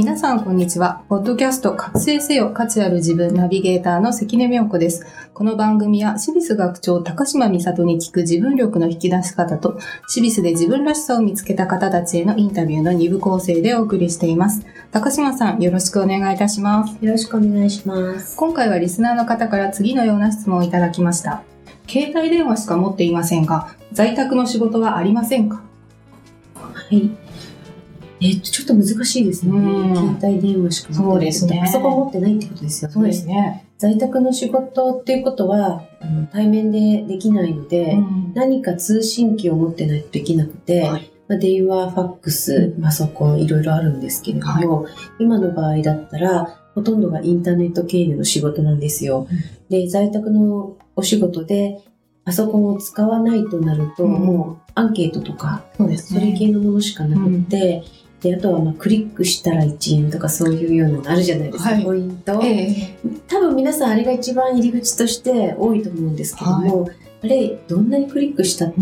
[0.00, 1.02] 皆さん、こんにちは。
[1.10, 5.04] ポッドキャスト、覚醒せよ、価値ある自分、ナビゲーターの関根妙子です。
[5.34, 14.64] この番組は、シビス学長、高島美里に聞く自分力の引き出し方と、シビスで自分らしさを見つけた方たちへのインタビューの2部構成でお送りしています。
[14.90, 16.96] 高島さん、よろしくお願いいたします。
[17.04, 18.38] よろしくお願いします。
[18.38, 21.42] 今回はリスナーの方から次のような質問をいただきました。
[21.86, 25.60] 携帯電話しか持っていませんが、在宅の仕事はありませんか？
[26.54, 27.10] はい。
[28.22, 29.52] えっと、ちょっと難しいですね。
[29.52, 30.16] うん。
[30.18, 31.60] 携帯電話しか持ってないそうですね。
[31.64, 33.24] パソコン持ってないってことですよね。
[33.24, 33.66] ね。
[33.78, 38.32] 在宅の仕事っていうことは、あの対面でできないので、うん。
[38.34, 41.10] 何か通信機を持ってないとできなくて、はい。
[41.28, 44.86] まあ、電話、ファックス、パソコン、いろいろあるんですけれども、
[45.18, 49.28] 今の場合だったら、ほとんどがインターネット経由の仕事なんですよ。
[49.68, 51.80] で、在宅のお仕事で、
[52.24, 54.10] パソコンを使わないとなると、うん。
[54.10, 57.82] もうアンケートとか、そうですそれ系のものしかなくて、
[58.20, 62.40] で、あとはまあクリックしたら1円とかそういうようなのあるじゃないですか、はいポイント。
[62.44, 62.96] え
[63.26, 66.90] 多分皆さんあれが一番入り口として多いと思うんですけども、
[67.22, 68.76] あれ、どんなにクリックしたって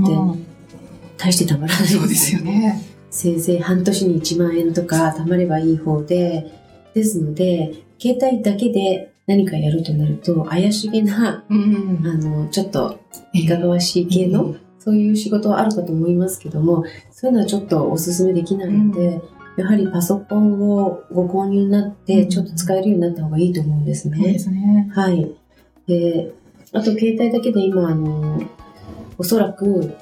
[1.17, 2.41] 大してたまらないそうですよ。
[2.41, 2.85] ね。
[3.11, 6.53] せいぜい半年に1万円とか貯まればいい方で、
[6.95, 13.01] ですので、携帯だけで何かやるとなると、怪しげな、うんあの、ちょっと
[13.33, 19.21] いかがわしい系の、そういう仕事はあるかと思いますけども、そういうのはちょっとお勧めできないので、
[19.57, 24.39] やはりパソコンをご購入になって、うんちょっと使えるようになった方がいいと思うんですそうでね。
[24.39, 24.89] すね。
[24.95, 25.35] はい。
[25.87, 26.33] で、
[26.73, 28.41] あと携帯だけで今、あの、
[29.19, 29.95] おそらく、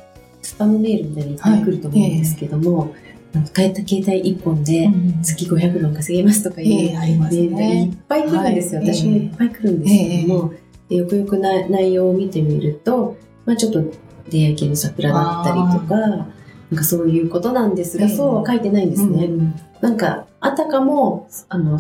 [0.43, 2.95] スパムメールみたいにいっぱい来ると思うんですけども、
[3.35, 4.89] あの変えた携帯1本で
[5.23, 7.55] 月500万稼げますとかいうええありますメーいっ
[7.91, 7.99] ね。
[8.09, 8.81] ぱい来るんですよ。
[8.81, 10.53] はい私もいっぱい来るんですけども、
[10.89, 13.83] でよくよくな内容を見てみると、まあちょっと
[14.31, 19.27] 出会い系の桜だったりとか、なんかそういうことなんですが、ええそうは書いてないんですね。
[19.27, 21.79] うんなんか、あたかも、あの、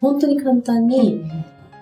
[0.00, 1.22] 本当に簡単に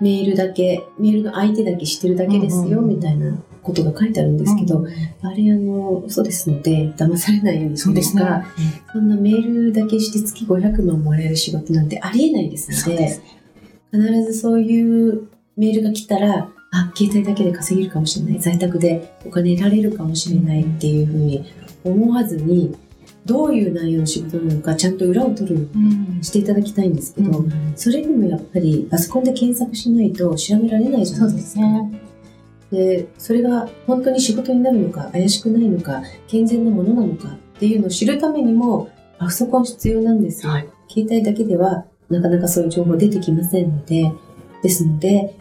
[0.00, 8.22] メールだけ、メールの相手だけしてるだけですよ、うんみたいなことが書いてあるんですけど、うんあれあの、嘘ですので、騙されないようにそうですね。
[8.22, 8.44] か
[8.92, 13.24] そんなメールだけして月500万もらえる仕事なんてありえないですので、ですね。
[13.92, 21.44] 必ずそういうメールが来たら、あ、携帯だけで稼げるかもしれない、在宅でお金得られるかもしれないっていうふうに
[21.84, 22.77] 思わずに、
[23.25, 31.60] どういう内容の仕事なのか、ちゃんと裏を取るよううんにしていただきたいんですけど、うんそれにもやっぱりパソコンで検索しないと調べられないじゃないですすか。
[31.62, 32.00] ね。
[32.71, 38.88] で、それが本当に仕事になるのか、怪しくないのか、健全なものなのかっていうのを知るためにも、
[39.19, 40.53] パソコン必要なんですよ。
[40.53, 44.12] はい携帯だけではなかなかそういう情報出てきませんので、
[44.62, 45.34] ですので、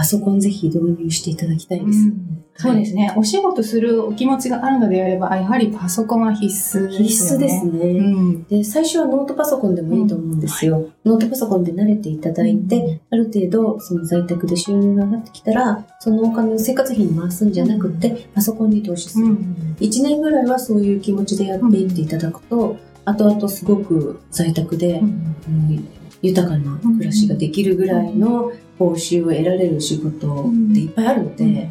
[0.00, 2.10] パソコンぜひ導入していただきたいです。
[2.54, 3.12] そうですね。
[3.18, 7.06] お仕事するお気持ちがあるのであれば、やはりパソコンは必須ですよね。
[7.06, 7.80] 必須ですね。
[7.82, 8.44] うん。
[8.44, 10.88] で、最初はノートパソコンでもいいと思うんですよ。
[11.04, 19.26] ノートパソコンで慣れていただいて、ある程度その在宅で収入が上がってきたら、そのお金を生活費に回すんじゃなくて、パソコンに投資する。
[19.26, 19.76] うん。
[19.80, 25.90] 1年ぐらいはそういう気持ちでやっていっていただくと、後々すごく在宅で、うん
[26.22, 31.70] 豊かな暮らしができるぐらいの報酬を得られる仕事っていっぱいあるので、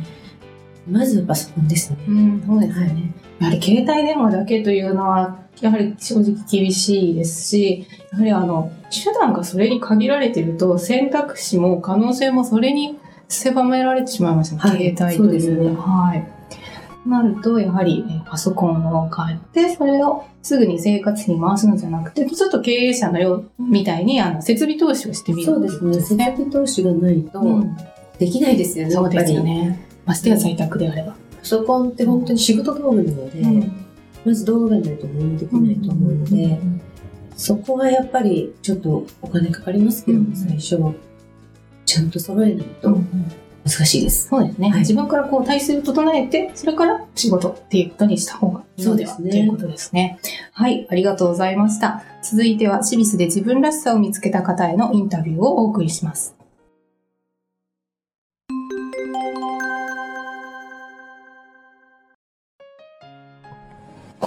[0.90, 1.98] まずはパソコンですね。
[2.08, 3.14] うん、そうですね。
[3.40, 12.98] やはり携帯電話だけというのは、やはり正直厳しいですし、やはりあの、手段がそれに限られていると、選択肢も可能性もそれに
[13.28, 15.18] 狭められてしまいますね、はい携帯という。
[15.18, 16.28] そうですねはい。
[17.06, 25.94] なると、やはりえパソコンを買って、それをすぐに生活費に回すのじゃなくて、ちょっと経営者のようみたいにあの設備投資をしてみるそうですね。
[25.94, 27.78] 設備投資がないとうん
[28.18, 29.44] できないですよね、そうですよ。
[29.44, 29.88] ね。
[30.06, 31.14] ましてや在宅であれば。
[31.40, 33.70] パソコンって本当に仕事道具なので、
[34.26, 36.60] まず道具がないと何もできないと思うので、
[37.38, 40.78] そこはやっぱりちょっとお金かかりますけども、うん最初、
[41.86, 43.00] ちゃんと揃えないと
[43.70, 44.28] 難しいです。
[44.28, 44.70] そうですね。
[44.70, 50.20] はい自分からこう体制を整えて、それから仕事っていうことにした方がいいのではそうですねということですね。
[50.54, 52.04] はい、ありがとうございました。
[52.24, 56.39] 続いては、シビスで自分らしさを見つけた方へのインタビューをお送りします。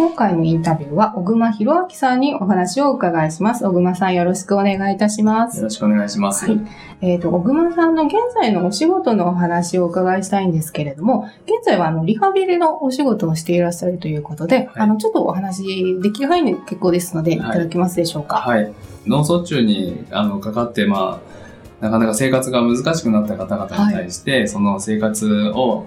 [0.02, 3.64] 今回のインタビューは、小熊博明さんにお話をお伺いします。
[3.64, 5.62] 小熊さんよろしくお願いいたしますよ。
[5.62, 6.50] ろしくお願いします。
[6.50, 6.60] はい
[7.02, 18.38] えっ、と、小熊さんの現在のお仕事のお話をお伺いしたいんですけれども、現在はあのリハビリのお仕事をしていらっしゃるということで、あの、ちょっとお話できる範囲で結構ですので、いただけますでしょうか？
[18.38, 18.72] はい。
[19.06, 21.20] 脳卒中にあのかかって、ま
[21.80, 25.86] あ、なかなか生活が難しくなった方々に対して、その生活を、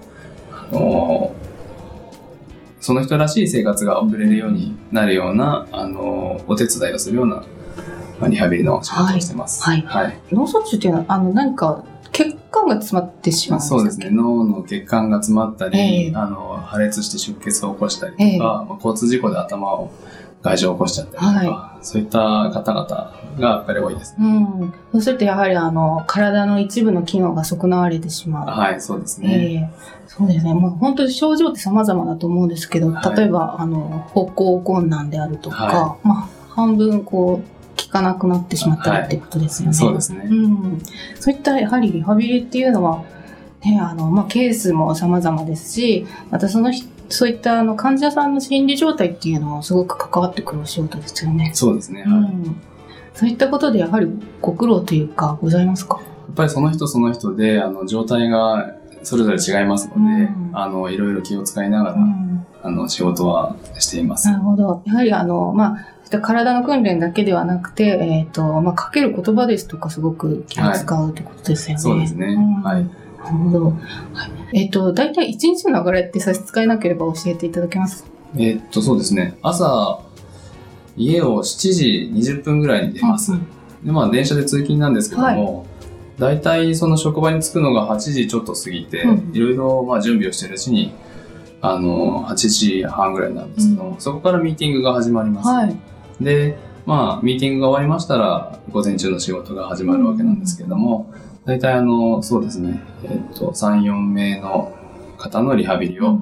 [0.50, 1.34] あの
[2.86, 7.44] その人らしい生活が送れるようになるような、あのお手伝いをするような、
[8.20, 9.60] まあ、リハビリの仕事をしてます。
[9.64, 10.16] はいはい。
[10.30, 14.10] 脳卒中っていうのは、あの、何か血管が詰まってしまうそうですね。
[14.10, 19.90] 脳の血管が詰まったり、ええあの破裂して出血を起こしたりとか、ええまあ、交通事故で頭を
[20.46, 22.18] 外傷を起こしちゃったりとか、そういった
[22.50, 22.86] 方々
[23.38, 24.14] がやっぱり多いです。
[24.18, 24.72] うん。
[24.92, 28.46] そうするとやはりあの、体の一部の機能が損なわれてしまう。
[28.46, 29.28] はい、そうですね。
[29.28, 30.54] ええそうですね。
[30.54, 39.74] もう本当に症状って様々だと思うんですけど、はい例えば、あの、歩行困難であるとか、はまあ、半分こう、効かなくなってしまったりってことですよね。
[39.74, 40.26] そうですね。
[40.30, 40.82] うん。
[41.18, 43.04] そういったやはりリハビリっていうのは、
[43.64, 51.50] ね、あの、まあ、ケースも様々ですし、またその人そういったあの患者さんの心理状態っていうのもすごく関わってくるお仕事ですよね。
[51.54, 52.04] そうですね。
[52.06, 52.56] うはいん。
[53.14, 54.08] そういったことでやはり
[54.40, 56.00] ご苦労というかございますか？
[56.00, 62.46] やっぱりその人その人で、あの、状態がそれぞれ違いますので、うんあの、いろいろ気を使いながら、うん。
[62.62, 64.28] あの、仕事はしています。
[64.28, 64.82] なるほど。
[64.84, 65.76] やはりあの、ま
[66.10, 71.80] あ、体の訓練だけではなくて、えっ、と、まあ、かける言葉ですとかすごく気を使うってことですよね。
[71.80, 72.34] そうですね。
[72.34, 72.90] んはい。
[73.32, 73.64] なるほど。
[73.66, 73.72] は
[74.52, 78.04] い、えっ、と、大体一日の流れって差し支えなければ教えていただけます？
[78.04, 79.36] かえーっと、そうですね。
[79.42, 80.00] 朝、
[80.96, 83.32] 家を7時20分ぐらいに出ます。
[83.32, 83.46] うん
[83.84, 85.66] で、まあ、電車で通勤なんですけども、
[86.18, 90.92] 大体その職場に着くのが8時ちょっと過ぎて、うんいろいろまあ準備をしてるうちに、
[91.60, 95.48] あの、8時半ぐらいなんですけど、そこからミーティングが始まります。
[95.48, 95.76] はい。
[96.20, 101.12] で、まあ、ミーティングが終わりましたら、午前中の仕事が始まるわけなんですけれども、
[101.46, 104.76] 大体あの、そうですね、えっと、3、4名の
[105.16, 106.18] 方のリハビリを、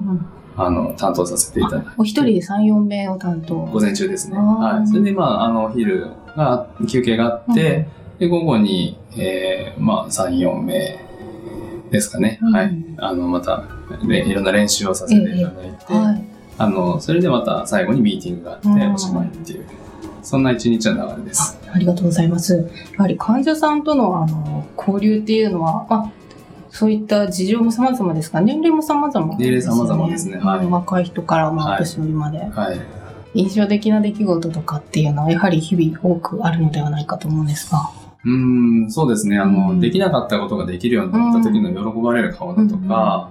[0.55, 1.87] あの、担当させていただいて。
[1.97, 3.55] お一人で3、4名を担当。
[3.55, 4.37] 午前中ですね。
[4.37, 4.87] はい。
[4.87, 7.87] それで、まあ、あの、お昼が、休憩があって、
[8.19, 11.03] で、午後に、えー、まあ、3、4名
[11.89, 12.39] ですかね。
[12.41, 12.85] うんはい。
[12.97, 13.63] あの、また、
[14.03, 16.23] ね、いろんな練習をさせていただいて、はい。
[16.57, 19.65] あの、それでまた最後にミーティングがあって、うんおしまいっていう、
[20.25, 21.57] そんな一日の流れです。
[21.71, 22.67] ありがとうございます。
[22.93, 26.11] やはり患者さんとのあの交流っていうのは、まあ、
[26.71, 29.61] そういった事情も様々ですが、年齢も様々ですよね。
[29.61, 32.81] 年齢様々ですねはいうん若い人からまあ年寄りまで、はい。
[33.35, 37.91] 印象的な出来事とかっていうのはやはり日々多くあるのではないかと思うんですが。
[38.23, 39.37] うーん、そうですね。
[39.37, 43.29] あの、うんできなかったことができるようになった時の喜ばれる顔だとか、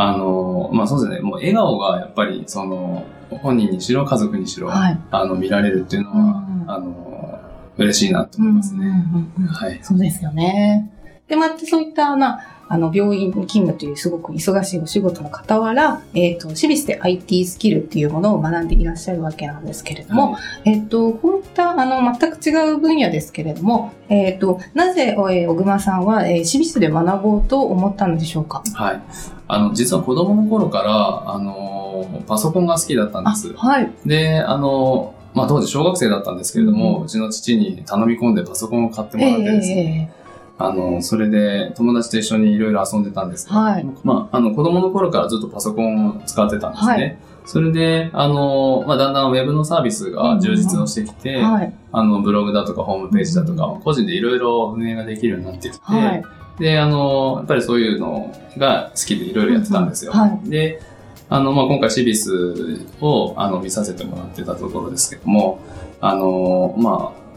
[0.00, 1.28] あの、まあそうですね。
[1.28, 3.04] もう笑顔がやっぱり、その、
[3.42, 4.98] 本人にしろ、家族にしろ、はい。
[5.10, 7.40] あの、見られるっていうのは、うんあの、
[7.78, 8.86] 嬉しいなと思いますね。
[8.86, 9.80] うんうんうんうんはい。
[9.82, 10.88] そうですよね。
[11.26, 12.42] で、またそういった、な、あ
[12.76, 28.62] の、病院勤務というすごく忙しいお仕事の傍ら、えっ、と、シビスで IT スキルっていうものを学んでいらっしゃるわけなんですけれども、はいえっ、と、こういった、あの、全く違う分野ですけれども、えっ、と、なぜ、えー小熊さんは、えー、シビスで学ぼうと思ったのでしょうか？
[28.74, 29.02] はい。
[29.48, 33.54] あの、実は子供の頃から、あの、パソコンが好きだったんです。
[33.54, 33.90] はい。
[34.04, 40.17] で、あの、まあ当時小学生だったんですけれども、ううんちの父に頼み込んでパソコンを買ってもらってですね、え
[40.58, 43.56] あの、それで友達と一緒にいろいろ遊んでたんですね。
[43.56, 46.92] はいまあ、あの、子供の頃からずっとパソコンを使ってたんですね。
[46.92, 51.72] はいそれで、あの、まあ、だんだんウェブのサービスが充実をしてきて、えはい。
[51.92, 56.22] あの、ブログだとかホームページだとか、個人でいろいろ運営ができるようになってきて、はい。
[56.58, 60.12] で、あの、やっぱりそういうのが好きでいろいろやってたんですよ。
[60.44, 60.82] で、
[61.30, 65.60] あの、まあ、今回シビスを、あの、見させてもらってたところですけども、
[66.02, 67.27] あの、まあ、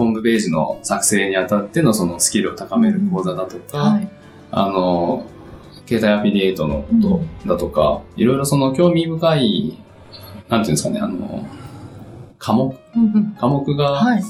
[0.00, 4.08] ホームページの作成にあたってのそのスキルを高める講座だとか、はい。
[4.50, 5.26] あの、
[5.86, 9.78] 携帯アフィリエイトのことだとか、いろいろその興味深い、
[10.48, 11.46] なんていうんですかね、あの、
[12.38, 14.22] 科目、うんうん科目が、はい。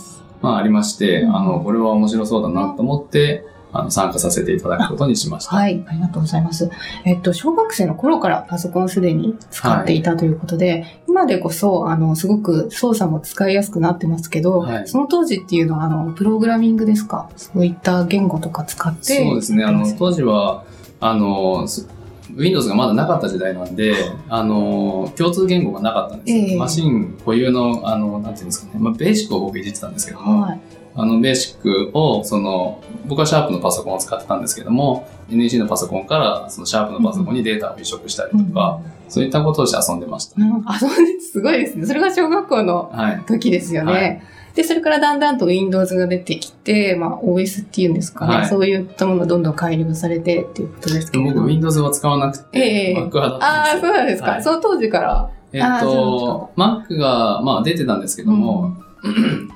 [0.42, 5.56] まあありまして、うんあの、これは面白そうだなと思って、あの、参加させていただくことにしました。
[5.56, 6.70] はい、ありがとうございます。
[7.04, 17.30] えっと、小学生の頃からパソコンをすでに使っていたということで、今でこそ、あの、すごく操作も使いやすくなってますけど、はいその当時っていうのは、あの、プログラミングですか？
[17.36, 19.24] そういった言語とか使って。
[19.24, 19.64] そうですね。
[19.64, 20.64] あの、当時は、
[21.00, 21.88] あの、す
[22.34, 23.94] Windows がまだなかった時代なんで、
[24.28, 26.44] あの、共通言語がなかったんですよ。
[26.44, 28.78] ええマシン固有の、あの、なんていうんですかね。
[28.78, 30.60] まあ、ベーシックを僕いじってたんですけども、はい。
[30.94, 40.34] あの、ベーシックを、その、僕はシャープのパソコンを使ってたんですけども、NEC のパソコンから、そのシャープのパソコンにデータを移植したりとか、そういったことをして遊んでました。
[40.40, 41.32] うんあ、そうです。
[41.32, 41.86] すごいですね。
[41.86, 43.22] それが小学校のはい。
[43.26, 43.92] 時ですよね。
[43.92, 48.34] はいで、それからだんだんと Windows が出てきて、まあ OS っていうんですかね。
[48.38, 53.92] はいそういったものがどんどん改良されてっていうことですけれど僕、Windows は使わなくて、ええ Mac 派だったああ、んですよ。
[53.92, 54.30] そうなんですか。
[54.32, 55.30] はいその当時から。
[55.52, 58.76] えっと、Mac が、まあ出てたんですけども、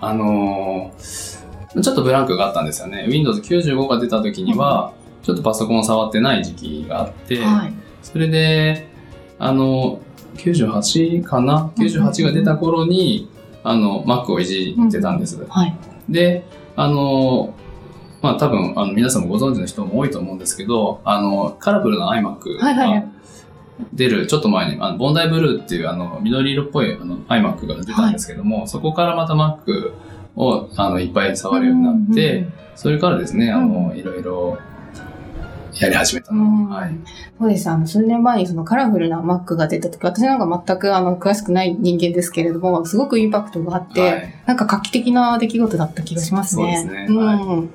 [0.00, 0.73] あのー
[1.82, 3.06] ちょっとブランクがあったんですよね。
[3.08, 7.74] Windows 95が出た時には、ちょっとパソコンを触ってない時期があって、はい。
[8.02, 8.88] それで、
[9.38, 10.00] あの、
[10.36, 13.28] 98かな ?98 が出た頃に、
[13.62, 15.44] あの、Mac をいじってたんです。
[15.48, 15.76] はい。
[16.08, 16.44] で、
[16.76, 17.54] あの、
[18.22, 23.06] まあ多分、あの、皆さんもご存知の人も多いと思うんですけど、あの、カラフルな iMac はいはいはいが
[23.92, 29.92] 出るちょっと前に、あのボンダイブルーっていうあの、緑色っぽいあの iMac が出たんですけども、そこからまた Mac
[30.36, 34.58] をあのいっぱい触るようになって、うんそれからですね、あうの、いろいろ
[35.80, 36.42] やり始めたの。
[36.42, 36.94] うんはい。
[37.38, 37.70] そうです。
[37.70, 46.82] あの、数年前にそのカラフルな Mac が出た時、私なんか全くあの、詳しくない人間ですけれども、すごくインパクトがあって、はいなんか画期的な出来事だった気がしますね。
[46.82, 47.70] そうですねうん。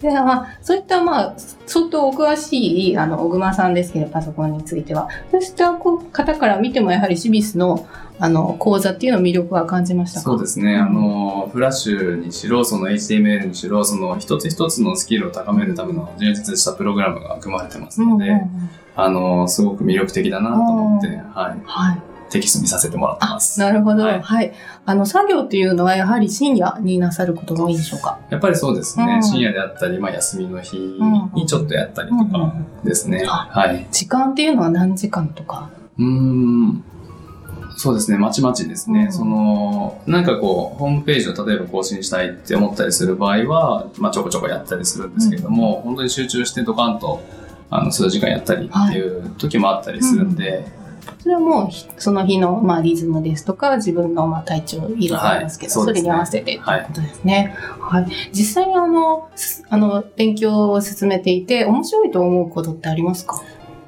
[0.00, 1.34] で、まあ、そういった、まあ、
[1.66, 5.08] 相当お詳しい、あの、小熊さんですけど、パソコンについては。
[5.30, 7.86] そうした方から見ても、やはりシビスの、
[8.18, 10.24] あの、講座っていうの魅力は感じましたか？
[10.24, 10.74] そうですね。
[10.74, 21.62] うんあの、フラッシュにしろ、その HTML にしろ、その一つ一つのスキルを高めるための充実したプログラムが組まれてますので、うんうんうんあの、すごく魅力的だなと思って、うんはい。
[21.66, 21.98] はい。
[22.30, 23.60] テキスト見させてもらってます。
[23.60, 24.04] なるほど。
[24.04, 24.20] は。
[24.22, 24.50] はいい
[24.84, 28.18] あの、作業っていうのはやはり深夜になさることが多いんでしょうか？
[28.30, 29.04] やっぱりそうですね。
[29.04, 30.76] うん深夜であったり、まあ休みの日
[31.34, 32.54] にちょっとやったりとか
[32.84, 33.20] ですね。
[33.22, 33.86] うんはい。
[33.90, 35.70] 時間っていうのは何時間とか？
[35.98, 36.84] うーん。
[37.78, 38.16] そうですね。
[38.16, 39.04] まちまちですね。
[39.04, 47.22] うんその、なんかこう、ホームページを例えば更新したいって思ったりする場合は、まあちょこちょこやったりするんですけれども、本当に集中してドカンと、
[47.68, 50.66] あの、数時間やったりっていう時もあったりするんで、
[51.18, 57.54] それはもうひその日の、まあ、リズムですとか自分の、まあ、体調いろいろありますけど、そはいそねれに合わせてというはいことですね。
[57.80, 58.06] はい。
[58.32, 63.42] 実際にあの、すあの、勉強を進めていて面白いと思うことってありますか？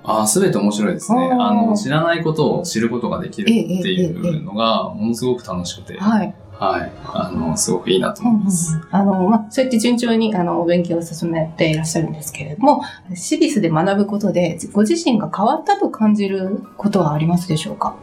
[0.05, 1.31] ああ、すべて面白いですね。
[1.31, 3.53] あの、知らないことを知ることができるって
[3.93, 6.35] いうのが、ものすごく楽しくて、はい。
[6.59, 6.93] はい。
[7.07, 8.81] あの、すごくいいなとうんうん思います。
[8.91, 12.83] あの、まあ、そうやって順調に、あの、お勉強を進めていらっしゃるんですけれども、
[13.15, 17.95] シビスで学ぶことで、ご自身が変わったと感じることはありますでしょうか？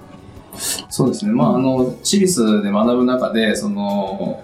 [0.90, 1.34] そうですね。
[1.34, 4.42] まあ、あの、シビスで学ぶ中で、その、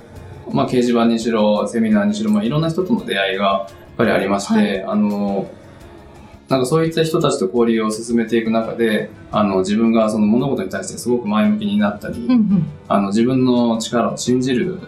[0.51, 5.50] まあ、掲示板にしろ、セミナーにしろ、まあ、いろんな人との出会いがやっぱりありまして、はいあの、
[6.51, 14.79] なんかそういった人たちと交流を進めていく中で、あの、自分がその物事に対してすごく前向きになったり、うんあの、自分の力を信じる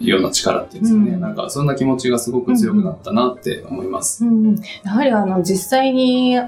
[0.00, 1.10] ような力っていうんですかね。
[1.10, 4.24] うんなんか、そんな気持ちがすごく強くなったなって思います。
[4.24, 4.46] うん。
[4.46, 6.38] うんやはりあの、実際に、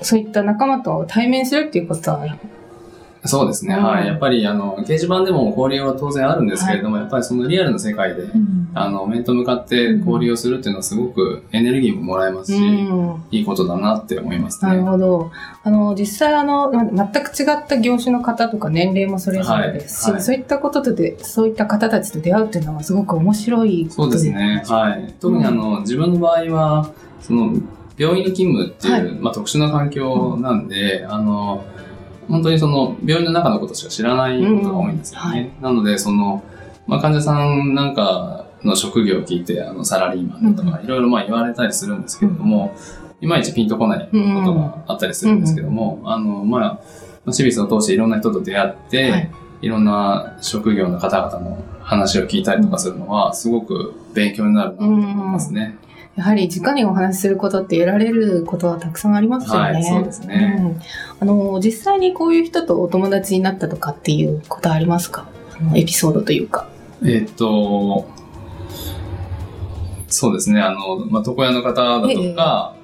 [0.00, 2.24] そういった仲間と対面するっていうことは、
[3.24, 3.74] そうですね。
[3.74, 4.06] うんはい。
[4.06, 8.22] やっぱり、あの、掲示板でも交流は当然あるんですけれども、やっぱりそのリアルな世界で、
[8.72, 14.88] あの、面と向かって交流をするっていうのはすごくエネルギーももらえますし、うんいいことだなって思いますなるね。
[14.88, 15.30] ほど。
[15.62, 24.62] あの、実際あの、ま全く違った業種の方とか年齢もそれぞれですし、はいはいそういったこととで、そういった方たちと出会うっていうのはすごく面白いこそうとですね。
[24.66, 25.14] はい。
[25.20, 27.54] 特にあの、自分の場合は、その、
[27.96, 31.64] 病院の勤務っていう、まあ、特殊な環境なんで、あの、
[32.30, 35.56] 本当にその、病院の中のことしか知らないことが多いんですよね。
[35.60, 36.42] なので、その、
[36.86, 42.74] まあ、患者さんなんかの職業を聞いて、あの、サラリーマンだとか、いろいろまあ言われたりするんですけれども、
[43.20, 44.10] いまいちピンとこないこ
[44.44, 46.80] とがあったりするんですけども、あの、ま
[47.26, 49.30] あ、シビスを通していろんな人と出会って、はい。
[49.62, 55.76] いろんな職業の方々の話を聞いたりとかするのは、すごく勉強になるなと思いますね。
[56.16, 59.72] やはり直にお話しすることって得られることはたくさんありますよね。
[59.72, 60.58] はいそうですね。
[60.60, 60.80] うん。
[61.20, 65.28] あの、実際にこういう人とお友達になったとかっていうことありますか？
[65.58, 66.68] あのエピソードというか。
[67.02, 68.06] えっと、
[70.08, 72.74] そうですね、あの、まあ、床屋の方だとか、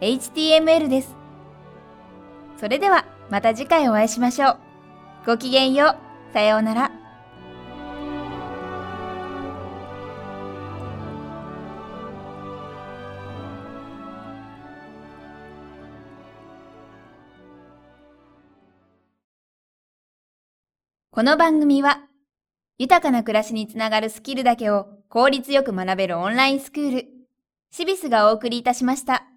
[0.00, 1.14] .html です。
[2.58, 4.58] それではまた次回お会いしましょう。
[5.26, 5.94] ごきげんよ
[6.30, 6.32] う。
[6.32, 6.90] さようなら。
[21.10, 22.08] この番組は
[22.82, 27.06] 豊かな暮らしにつながるスキルだけを効率よく学べるオンラインスクール
[27.70, 29.31] シビスがお送りいたしました。